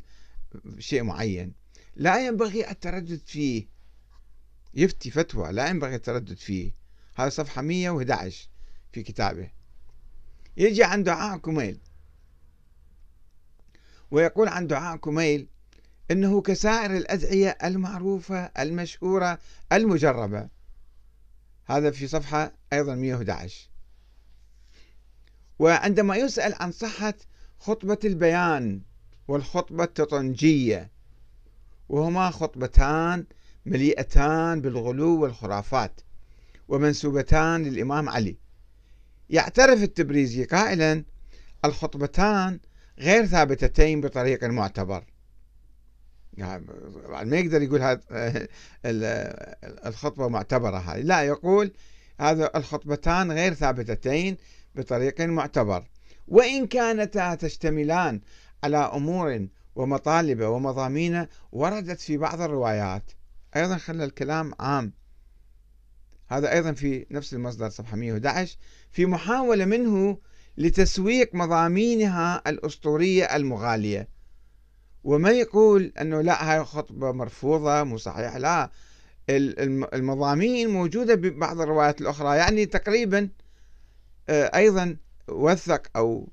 شيء 0.79 1.03
معين. 1.03 1.53
لا 1.95 2.27
ينبغي 2.27 2.69
التردد 2.71 3.21
فيه. 3.25 3.67
يفتي 4.73 5.11
فتوى 5.11 5.51
لا 5.51 5.69
ينبغي 5.69 5.95
التردد 5.95 6.37
فيه. 6.37 6.71
هذا 7.15 7.29
صفحة 7.29 7.61
111 7.61 8.49
في 8.91 9.03
كتابه. 9.03 9.49
يجي 10.57 10.83
عن 10.83 11.03
دعاء 11.03 11.37
كميل 11.37 11.79
ويقول 14.11 14.47
عن 14.47 14.67
دعاء 14.67 14.97
كميل 14.97 15.47
إنه 16.11 16.41
كسائر 16.41 16.97
الأدعية 16.97 17.57
المعروفة 17.63 18.51
المشهورة 18.59 19.39
المجربة. 19.71 20.49
هذا 21.65 21.91
في 21.91 22.07
صفحة 22.07 22.51
أيضا 22.73 22.95
111 22.95 23.69
وعندما 25.59 26.15
يسأل 26.15 26.53
عن 26.59 26.71
صحة 26.71 27.13
خطبة 27.59 27.97
البيان 28.05 28.81
والخطبة 29.27 29.83
التطنجية 29.83 30.91
وهما 31.89 32.31
خطبتان 32.31 33.25
مليئتان 33.65 34.61
بالغلو 34.61 35.21
والخرافات 35.21 36.01
ومنسوبتان 36.67 37.63
للإمام 37.63 38.09
علي 38.09 38.37
يعترف 39.29 39.83
التبريزي 39.83 40.43
قائلا 40.43 41.03
الخطبتان 41.65 42.59
غير 42.99 43.25
ثابتتين 43.25 44.01
بطريق 44.01 44.43
معتبر 44.43 45.03
يعني 46.37 46.65
ما 47.23 47.37
يقدر 47.37 47.61
يقول 47.61 47.81
هذا 47.81 48.01
الخطبة 49.87 50.27
معتبرة 50.27 50.77
هذه. 50.77 51.01
لا 51.01 51.23
يقول 51.23 51.71
هذا 52.19 52.51
الخطبتان 52.55 53.31
غير 53.31 53.53
ثابتتين 53.53 54.37
بطريق 54.75 55.21
معتبر 55.21 55.83
وإن 56.27 56.67
كانتا 56.67 57.35
تشتملان 57.35 58.21
على 58.63 58.77
أمور 58.77 59.47
ومطالب 59.75 60.41
ومضامين 60.41 61.27
وردت 61.51 61.99
في 61.99 62.17
بعض 62.17 62.41
الروايات. 62.41 63.11
أيضا 63.55 63.77
خلى 63.77 64.03
الكلام 64.03 64.53
عام. 64.59 64.93
هذا 66.27 66.53
أيضا 66.53 66.71
في 66.71 67.05
نفس 67.11 67.33
المصدر 67.33 67.69
صفحة 67.69 67.97
111 67.97 68.57
في 68.91 69.05
محاولة 69.05 69.65
منه 69.65 70.17
لتسويق 70.57 71.35
مضامينها 71.35 72.41
الأسطورية 72.47 73.35
المغالية. 73.35 74.07
وما 75.03 75.31
يقول 75.31 75.93
أنه 76.01 76.21
لا 76.21 76.51
هاي 76.51 76.63
خطبة 76.63 77.11
مرفوضة 77.11 77.83
مو 77.83 77.97
صحيح. 77.97 78.35
لا 78.35 78.71
المضامين 79.93 80.69
موجودة 80.69 81.15
ببعض 81.15 81.61
الروايات 81.61 82.01
الأخرى. 82.01 82.37
يعني 82.37 82.65
تقريبا 82.65 83.29
آه، 84.29 84.51
أيضا 84.55 84.97
وثق 85.27 85.87
أو 85.95 86.29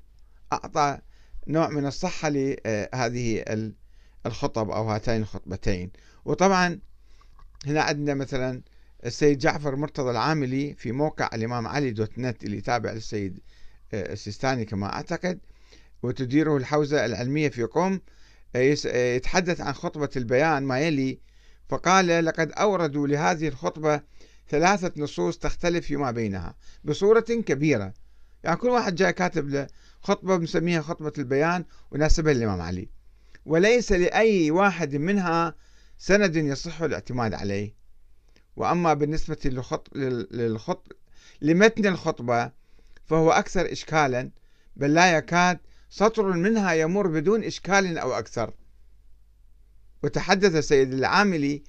أعطى 0.53 0.99
نوع 1.47 1.69
من 1.69 1.85
الصحة 1.85 2.29
لهذه 2.29 3.43
الخطب 4.25 4.69
أو 4.69 4.89
هاتين 4.89 5.21
الخطبتين. 5.21 5.91
وطبعا 6.25 6.79
هنا 7.65 7.81
عندنا 7.81 8.13
مثلا 8.13 8.61
السيد 9.05 9.37
جعفر 9.37 9.75
مرتضى 9.75 10.11
العاملي 10.11 10.73
في 10.73 10.91
موقع 10.91 11.29
الإمام 11.33 11.67
علي 11.67 11.91
دوت 11.91 12.19
نت 12.19 12.43
اللي 12.43 12.61
تابع 12.61 12.91
للسيد 12.91 13.39
آه، 13.93 14.13
السيستاني 14.13 14.65
كما 14.65 14.93
أعتقد 14.93 15.39
وتديره 16.03 16.57
الحوزة 16.57 17.05
العلمية 17.05 17.49
في 17.49 17.63
قم 17.63 17.99
آه، 18.55 18.77
آه، 18.87 19.15
يتحدث 19.15 19.61
عن 19.61 19.73
خطبة 19.73 20.09
البيان 20.15 20.63
ما 20.63 20.79
يلي 20.79 21.19
فقال 21.69 22.25
لقد 22.25 22.51
أوردوا 22.51 23.07
لهذه 23.07 23.47
الخطبة 23.47 24.01
ثلاثة 24.49 24.91
نصوص 24.97 25.37
تختلف 25.37 25.85
فيما 25.85 26.11
بينها 26.11 26.55
بصورة 26.83 27.19
كبيرة. 27.19 27.93
يعني 28.43 28.57
كل 28.57 28.69
واحد 28.69 28.95
جاي 28.95 29.13
كاتب 29.13 29.49
له 29.49 29.67
خطبة 30.01 30.37
مسميها 30.37 30.81
خطبة 30.81 31.13
البيان 31.17 31.65
وناسبها 31.91 32.33
للإمام 32.33 32.61
علي. 32.61 32.89
وليس 33.45 33.91
لأي 33.91 34.51
واحد 34.51 34.95
منها 34.95 35.55
سند 35.97 36.35
يصح 36.35 36.81
الاعتماد 36.81 37.33
عليه. 37.33 37.82
وأما 38.55 38.93
بالنسبة 38.93 39.37
للخط... 39.45 39.95
للخط... 40.31 40.95
لمتن 41.41 41.85
الخطبة 41.85 42.51
فهو 43.05 43.31
أكثر 43.31 43.71
إشكالا 43.71 44.31
بل 44.75 44.93
لا 44.93 45.17
يكاد 45.17 45.59
سطر 45.89 46.33
منها 46.33 46.73
يمر 46.73 47.07
بدون 47.07 47.43
إشكال 47.43 47.97
أو 47.97 48.13
أكثر. 48.13 48.53
وتحدث 50.03 50.55
السيد 50.55 50.93
العاملي 50.93 51.63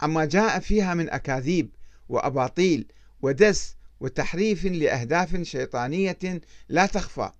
عما 0.00 0.24
جاء 0.24 0.58
فيها 0.60 0.94
من 0.94 1.10
أكاذيب 1.10 1.70
وأباطيل 2.08 2.86
ودس 3.22 3.76
وتحريف 4.00 4.64
لأهداف 4.64 5.42
شيطانية 5.42 6.40
لا 6.68 6.86
تخفى. 6.86 7.30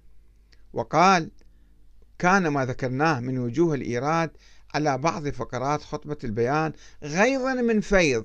وقال 0.72 1.30
كان 2.18 2.48
ما 2.48 2.66
ذكرناه 2.66 3.20
من 3.20 3.38
وجوه 3.38 3.74
الإيراد 3.74 4.30
على 4.74 4.98
بعض 4.98 5.28
فقرات 5.28 5.82
خطبة 5.82 6.16
البيان 6.24 6.72
غيظا 7.02 7.54
من 7.54 7.80
فيض 7.80 8.24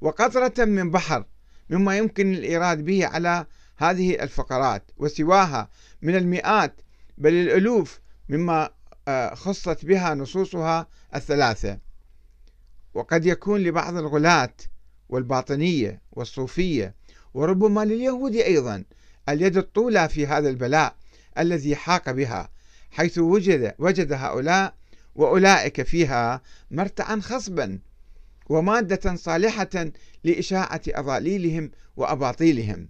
وقطرة 0.00 0.64
من 0.64 0.90
بحر 0.90 1.24
مما 1.70 1.98
يمكن 1.98 2.32
الإيراد 2.32 2.84
به 2.84 3.06
على 3.06 3.46
هذه 3.76 4.22
الفقرات 4.22 4.90
وسواها 4.96 5.68
من 6.02 6.16
المئات 6.16 6.80
بل 7.18 7.32
الألوف 7.32 8.00
مما 8.28 8.70
آه، 9.08 9.34
خصت 9.34 9.84
بها 9.84 10.14
نصوصها 10.14 10.86
الثلاثة. 11.14 11.78
وقد 12.94 13.26
يكون 13.26 13.60
لبعض 13.60 13.96
الغلاة 13.96 14.54
والباطنية 15.08 16.02
والصوفية 16.12 16.94
وربما 17.34 17.84
لليهود 17.84 18.34
أيضا 18.34 18.84
اليد 19.28 19.56
الطولى 19.56 20.08
في 20.08 20.26
هذا 20.26 20.48
البلاء 20.48 20.96
الذي 21.38 21.76
حاق 21.76 22.10
بها 22.10 22.50
حيث 22.90 23.18
وجد 23.18 23.74
وجد 23.78 24.12
هؤلاء 24.12 24.74
وأولئك 25.14 25.82
فيها 25.82 26.42
مرتعا 26.70 27.20
خصبا. 27.20 27.78
ومادة 28.46 29.16
صالحة 29.16 29.92
لإشاعة 30.24 30.82
أضاليلهم 30.88 31.70
وأباطيلهم. 31.96 32.88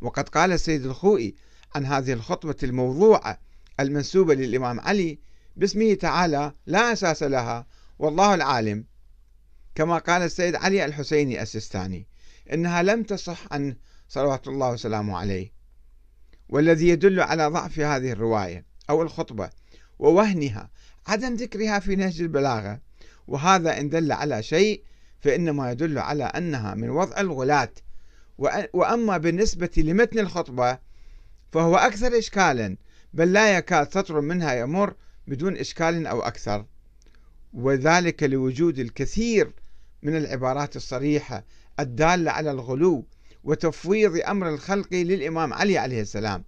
وقد 0.00 0.28
قال 0.28 0.52
السيد 0.52 0.86
الخوئي 0.86 1.34
عن 1.74 1.86
هذه 1.86 2.12
الخطبة 2.12 2.56
الموضوعة 2.62 3.40
المنسوبة 3.80 4.34
للإمام 4.34 4.80
علي 4.80 5.18
باسمه 5.56 5.94
تعالى 5.94 6.52
لا 6.66 6.92
أساس 6.92 7.22
لها 7.22 7.66
والله 7.98 8.34
العالم. 8.34 8.84
كما 9.74 9.98
قال 9.98 10.22
السيد 10.22 10.54
علي 10.54 10.84
الحسيني 10.84 11.42
السيستاني 11.42 12.06
إنها 12.52 12.82
لم 12.82 13.02
تصح 13.02 13.52
عن 13.52 13.76
صلوات 14.08 14.48
الله 14.48 14.70
وسلامه 14.70 15.18
عليه. 15.18 15.52
والذي 16.48 16.88
يدل 16.88 17.20
على 17.20 17.46
ضعف 17.46 17.78
هذه 17.78 18.12
الرواية 18.12 18.64
أو 18.90 19.02
الخطبة 19.02 19.50
ووهنها 19.98 20.70
عدم 21.06 21.34
ذكرها 21.34 21.78
في 21.78 21.96
نهج 21.96 22.20
البلاغة 22.20 22.80
وهذا 23.30 23.80
إن 23.80 23.88
دل 23.88 24.12
على 24.12 24.42
شيء 24.42 24.82
فإنما 25.20 25.70
يدل 25.70 25.98
على 25.98 26.24
أنها 26.24 26.74
من 26.74 26.90
وضع 26.90 27.20
الغلاة. 27.20 27.72
وأما 28.72 29.18
بالنسبة 29.18 29.70
لمتن 29.76 30.18
الخطبة 30.18 30.78
فهو 31.52 31.76
أكثر 31.76 32.18
إشكالا 32.18 32.76
بل 33.14 33.32
لا 33.32 33.56
يكاد 33.56 33.92
سطر 33.92 34.20
منها 34.20 34.54
يمر 34.54 34.94
بدون 35.26 35.56
إشكال 35.56 36.06
أو 36.06 36.20
أكثر. 36.20 36.66
وذلك 37.52 38.22
لوجود 38.22 38.78
الكثير 38.78 39.52
من 40.02 40.16
العبارات 40.16 40.76
الصريحة 40.76 41.44
الدالة 41.80 42.30
على 42.30 42.50
الغلو 42.50 43.06
وتفويض 43.44 44.20
أمر 44.28 44.48
الخلق 44.48 44.92
للإمام 44.92 45.52
علي 45.52 45.78
عليه 45.78 46.00
السلام. 46.00 46.44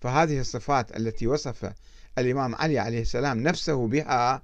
فهذه 0.00 0.40
الصفات 0.40 0.96
التي 0.96 1.26
وصف 1.26 1.72
الإمام 2.18 2.54
علي 2.54 2.78
عليه 2.78 3.00
السلام 3.00 3.42
نفسه 3.42 3.88
بها 3.88 4.42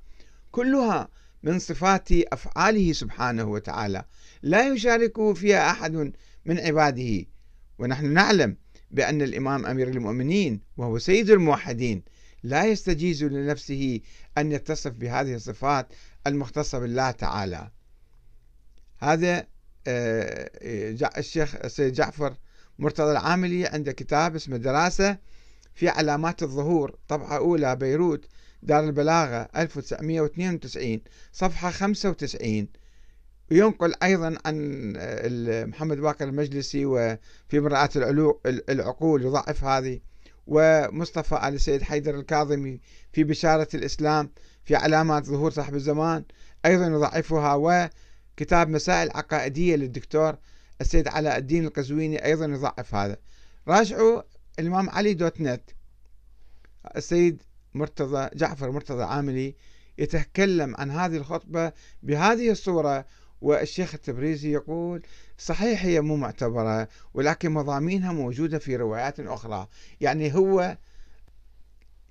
كلها 0.52 1.08
من 1.44 1.58
صفات 1.58 2.12
أفعاله 2.12 2.92
سبحانه 2.92 3.44
وتعالى. 3.44 4.04
لا 4.42 4.68
يشاركه 4.68 5.34
فيها 5.34 5.70
أحد 5.70 6.12
من 6.44 6.58
عباده. 6.58 7.24
ونحن 7.78 8.06
نعلم 8.12 8.56
بأن 8.90 9.22
الإمام 9.22 9.66
أمير 9.66 9.88
المؤمنين 9.88 10.60
وهو 10.76 10.98
سيد 10.98 11.30
الموحدين 11.30 12.02
لا 12.42 12.64
يستجيز 12.64 13.24
لنفسه 13.24 14.00
أن 14.38 14.52
يتصف 14.52 14.90
بهذه 14.90 15.34
الصفات 15.34 15.88
المختصة 16.26 16.78
بالله 16.78 17.10
تعالى. 17.10 17.70
هذا 18.98 19.46
آه، 19.86 20.50
الشيخ 21.18 21.54
السيد 21.64 21.92
جعفر 21.92 22.34
مرتضى 22.78 23.12
العاملي 23.12 23.66
عنده 23.66 23.92
كتاب 23.92 24.34
اسمه 24.34 24.56
دراسة 24.56 25.18
في 25.74 25.88
علامات 25.88 26.42
الظهور 26.42 26.98
طبعة 27.08 27.36
أولى 27.36 27.76
بيروت 27.76 28.26
دار 28.64 28.84
البلاغة 28.84 29.48
1992 29.56 31.00
صفحة 31.32 31.70
95 31.70 32.68
وينقل 33.50 33.94
أيضا 34.02 34.38
عن 34.46 34.92
آه، 34.96 35.64
محمد 35.64 35.96
باكر 35.96 36.28
المجلسي 36.28 36.86
وفي 36.86 37.60
مرآة 37.60 37.88
العقول 38.46 39.22
يضعف 39.22 39.64
هذه. 39.64 40.00
ومصطفى 40.46 41.34
آل 41.34 41.54
السيد 41.54 41.82
حيدر 41.82 42.14
الكاظمي 42.14 42.80
في 43.12 43.24
بشارة 43.24 43.68
الإسلام 43.74 44.30
في 44.64 44.76
علامات 44.76 45.24
ظهور 45.24 45.50
صاحب 45.50 45.74
الزمان 45.74 46.24
أيضا 46.66 46.86
يضعفها. 46.86 47.54
وكتاب 47.54 48.68
مسائل 48.68 49.10
عقائدية 49.10 49.76
للدكتور 49.76 50.36
السيد 50.80 51.08
علاء 51.08 51.38
الدين 51.38 51.64
القزويني 51.64 52.24
أيضا 52.24 52.46
يضعف 52.46 52.94
هذا. 52.94 53.16
راجعوا 53.68 54.22
الإمام 54.58 54.90
علي 54.90 55.14
دوت 55.14 55.40
نت. 55.40 55.70
السيد 56.96 57.42
مرتضى 57.74 58.30
جعفر 58.34 58.70
مرتضى 58.70 59.02
عاملي 59.02 59.54
يتكلم 59.98 60.76
عن 60.76 60.90
هذه 60.90 61.16
الخطبة 61.16 61.72
بهذه 62.02 62.50
الصورة 62.50 63.06
والشيخ 63.40 63.94
التبريزي 63.94 64.52
يقول 64.52 65.02
صحيح 65.38 65.84
هي 65.84 66.00
مو 66.00 66.16
معتبرة 66.16 66.88
ولكن 67.14 67.50
مضامينها 67.50 68.12
موجودة 68.12 68.58
في 68.58 68.76
روايات 68.76 69.20
أخرى. 69.20 69.68
يعني 70.00 70.34
هو 70.34 70.78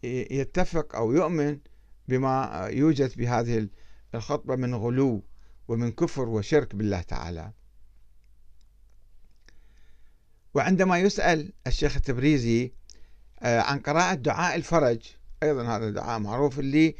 يتفق 0.03 0.95
أو 0.95 1.11
يؤمن 1.11 1.59
بما 2.07 2.67
يوجد 2.71 3.17
بهذه 3.17 3.67
الخطبة 4.15 4.55
من 4.55 4.75
غلو 4.75 5.23
ومن 5.67 5.91
كفر 5.91 6.29
وشرك 6.29 6.75
بالله 6.75 7.01
تعالى. 7.01 7.51
وعندما 10.53 10.99
يسأل 10.99 11.53
الشيخ 11.67 11.95
التبريزي 11.95 12.73
آه، 13.43 13.61
عن 13.61 13.79
قراءة 13.79 14.13
دعاء 14.13 14.55
الفرج 14.55 15.15
أيضا 15.43 15.63
هذا 15.63 15.89
دعاء 15.89 16.19
معروف 16.19 16.59
اللي 16.59 16.95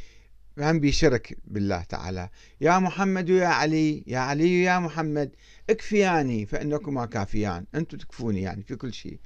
هم 0.58 0.79
بشرك 0.79 1.38
بالله 1.45 1.84
تعالى. 1.84 2.29
يا 2.62 2.79
محمد 2.79 3.29
يا 3.29 3.47
علي 3.47 4.03
يا 4.08 4.19
علي 4.19 4.63
يا 4.63 4.79
محمد 4.79 5.36
اكفياني 5.69 6.45
فإنكما 6.45 7.06
كافيان. 7.06 7.65
أنتم 7.75 7.97
تكفوني 7.97 8.41
يعني 8.41 8.63
في 8.63 8.75
كل 8.75 8.93
شيء. 8.93 9.19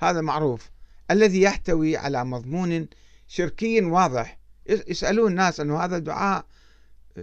هذا 0.00 0.20
معروف. 0.20 0.70
الذي 1.10 1.42
يحتوي 1.42 1.96
على 1.96 2.24
مضمون 2.24 2.88
شركي 3.28 3.80
واضح. 3.80 4.38
يسألون 4.66 5.30
الناس 5.30 5.60
أنه 5.60 5.78
هذا 5.78 5.96
الدعاء 5.96 6.46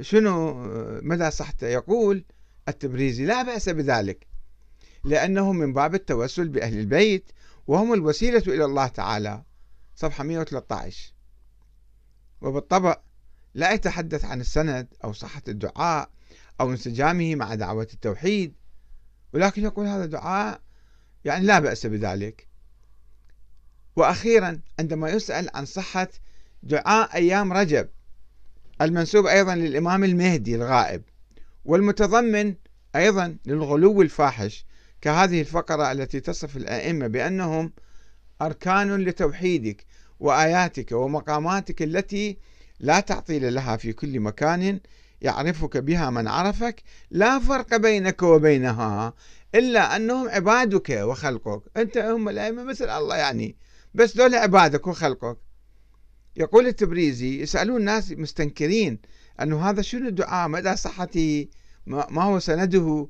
شنو؟ 0.02 0.54
مدى 1.02 1.32
صحته 1.32 1.68
يقول 1.68 2.26
التبريزي 2.68 3.26
لا 3.26 3.42
بأس 3.42 3.70
بذلك 3.70 4.28
لأنه 5.04 5.52
من 5.52 5.74
باب 5.74 5.96
التوسل 5.96 6.48
بأهل 6.48 6.80
البيت 6.80 7.32
وهم 7.68 7.94
الوسيلة 7.94 8.44
إلى 8.48 8.66
الله 8.66 8.88
تعالى. 8.88 9.44
صفحة 9.96 10.24
113 10.24 11.17
وبالطبع 12.42 12.98
لا 13.54 13.72
يتحدث 13.72 14.26
عن 14.26 14.42
السند 14.42 14.88
أو 15.04 15.14
صحة 15.14 15.42
الدعاء 15.48 16.10
أو 16.62 16.72
انسجامه 16.72 17.36
مع 17.36 17.56
دعوة 17.56 17.88
التوحيد 17.94 18.54
ولكن 19.34 19.64
يقول 19.64 19.88
هذا 19.88 20.06
دعاء 20.06 20.62
يعني 21.26 21.46
لا 21.46 21.60
بأس 21.60 21.86
بذلك. 21.86 22.48
وأخيرا 23.96 24.60
عندما 24.80 25.10
يسأل 25.10 25.50
عن 25.54 25.66
صحة 25.66 26.08
دعاء 26.64 27.16
أيام 27.16 27.54
رجب 27.54 27.90
المنسوب 28.82 29.26
أيضا 29.26 29.56
للإمام 29.56 30.04
المهدي 30.04 30.56
الغائب 30.56 31.02
والمتضمن 31.66 32.56
أيضا 32.96 33.38
للغلو 33.46 34.02
الفاحش 34.02 34.66
كهذه 35.02 35.42
الفقرة 35.42 35.92
التي 35.92 36.20
تصف 36.20 36.58
الأئمة 36.58 37.08
بأنهم 37.08 37.74
أركان 38.42 38.96
لتوحيدك 38.96 39.86
وآياتك 40.20 40.92
ومقاماتك 40.92 41.82
التي 41.82 42.38
لا 42.80 43.00
تعطيل 43.00 43.54
لها 43.54 43.78
في 43.78 43.94
كل 43.94 44.20
مكان 44.20 44.80
يعرفك 45.22 45.78
بها 45.78 46.10
من 46.10 46.28
عرفك 46.28 46.84
لا 47.12 47.40
فرق 47.40 47.76
بينك 47.76 48.24
وبينها 48.24 49.14
إلا 49.56 49.96
أنهم 49.96 50.30
عبادك 50.30 50.90
وخلقك. 50.90 51.62
أنت 51.78 51.98
هم 51.98 52.30
الأئمة 52.30 52.64
مثل 52.64 52.90
الله 52.90 53.16
يعني. 53.16 53.56
بس 53.94 54.18
دول 54.18 54.36
عبادك 54.36 54.88
وخلقك. 54.88 55.38
يقول 56.36 56.68
التبريزي 56.68 57.42
يسألون 57.42 57.78
الناس 57.78 58.12
مستنكرين 58.12 59.00
أنه 59.42 59.70
هذا 59.70 59.82
شنو 59.82 60.08
الدعاء؟ 60.08 60.50
مدى 60.50 60.76
صحته 60.76 61.48
ما 61.86 62.24
هو 62.24 62.40
سنده؟ 62.40 63.08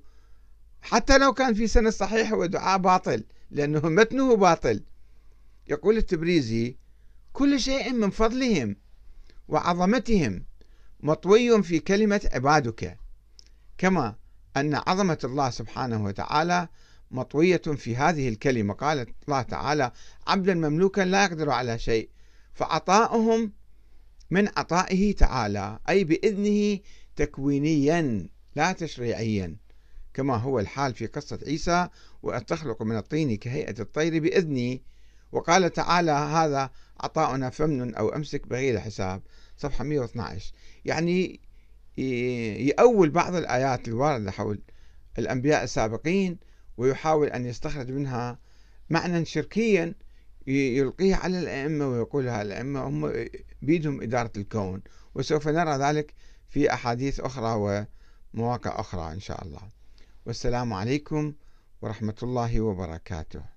حتى 0.81 1.17
لو 1.17 1.33
كان 1.33 1.53
في 1.53 1.67
سند 1.67 1.89
صحيح 1.89 2.33
هو 2.33 2.45
دعاء 2.45 2.77
باطل 2.77 3.23
لأنه 3.51 3.79
متنه 3.79 4.35
باطل. 4.35 4.83
يقول 5.67 5.97
التبريزي 5.97 6.77
كل 7.37 7.59
شيء 7.59 7.93
من 7.93 8.09
فضلهم 8.09 8.75
وعظمتهم 9.47 10.45
مطوي 10.99 11.63
في 11.63 11.79
كلمة 11.79 12.29
عبادك 12.33 12.97
كما 13.77 14.15
أن 14.57 14.75
عظمة 14.75 15.17
الله 15.23 15.49
سبحانه 15.49 16.03
وتعالى 16.03 16.67
مطوية 17.11 17.57
في 17.57 17.95
هذه 17.95 18.29
الكلمة. 18.29 18.73
قال 18.73 19.13
الله 19.27 19.41
تعالى 19.41 19.91
عبدا 20.27 20.53
مملوكا 20.53 21.01
لا 21.01 21.23
يقدر 21.23 21.49
على 21.49 21.79
شيء 21.79 22.09
فعطاؤهم 22.53 23.51
من 24.29 24.47
عطائه 24.47 25.15
تعالى 25.15 25.79
أي 25.89 26.03
بإذنه 26.03 26.79
تكوينيا 27.15 28.29
لا 28.55 28.71
تشريعيا. 28.71 29.57
كما 30.13 30.35
هو 30.35 30.59
الحال 30.59 30.93
في 30.93 31.05
قصة 31.05 31.39
عيسى 31.47 31.87
وأتخلق 32.23 32.81
من 32.81 32.97
الطين 32.97 33.37
كهيئة 33.37 33.81
الطير 33.81 34.19
بإذني. 34.19 34.96
وقال 35.31 35.73
تعالى 35.73 36.11
هذا 36.11 36.69
عطاؤنا 36.99 37.49
فمن 37.49 37.95
أو 37.95 38.09
أمسك 38.09 38.47
بغير 38.47 38.79
حساب. 38.79 39.21
صفحة 39.57 39.83
112 39.83 40.53
يعني 40.85 41.39
يأول 42.67 43.09
بعض 43.09 43.35
الآيات 43.35 43.87
الواردة 43.87 44.31
حول 44.31 44.61
الأنبياء 45.19 45.63
السابقين 45.63 46.37
ويحاول 46.77 47.27
أن 47.27 47.45
يستخرج 47.45 47.91
منها 47.91 48.39
معنى 48.89 49.25
شركيا 49.25 49.95
يلقيه 50.47 51.15
على 51.15 51.39
الأئمة 51.39 51.87
ويقولها 51.87 52.41
الأئمة 52.41 52.83
هم 52.87 53.25
بيدهم 53.61 54.01
إدارة 54.01 54.31
الكون. 54.37 54.81
وسوف 55.15 55.47
نرى 55.47 55.77
ذلك 55.77 56.13
في 56.49 56.73
أحاديث 56.73 57.19
أخرى 57.19 57.85
ومواقع 58.33 58.79
أخرى 58.79 59.13
إن 59.13 59.19
شاء 59.19 59.43
الله. 59.43 59.61
والسلام 60.25 60.73
عليكم 60.73 61.33
ورحمة 61.81 62.15
الله 62.23 62.61
وبركاته. 62.61 63.56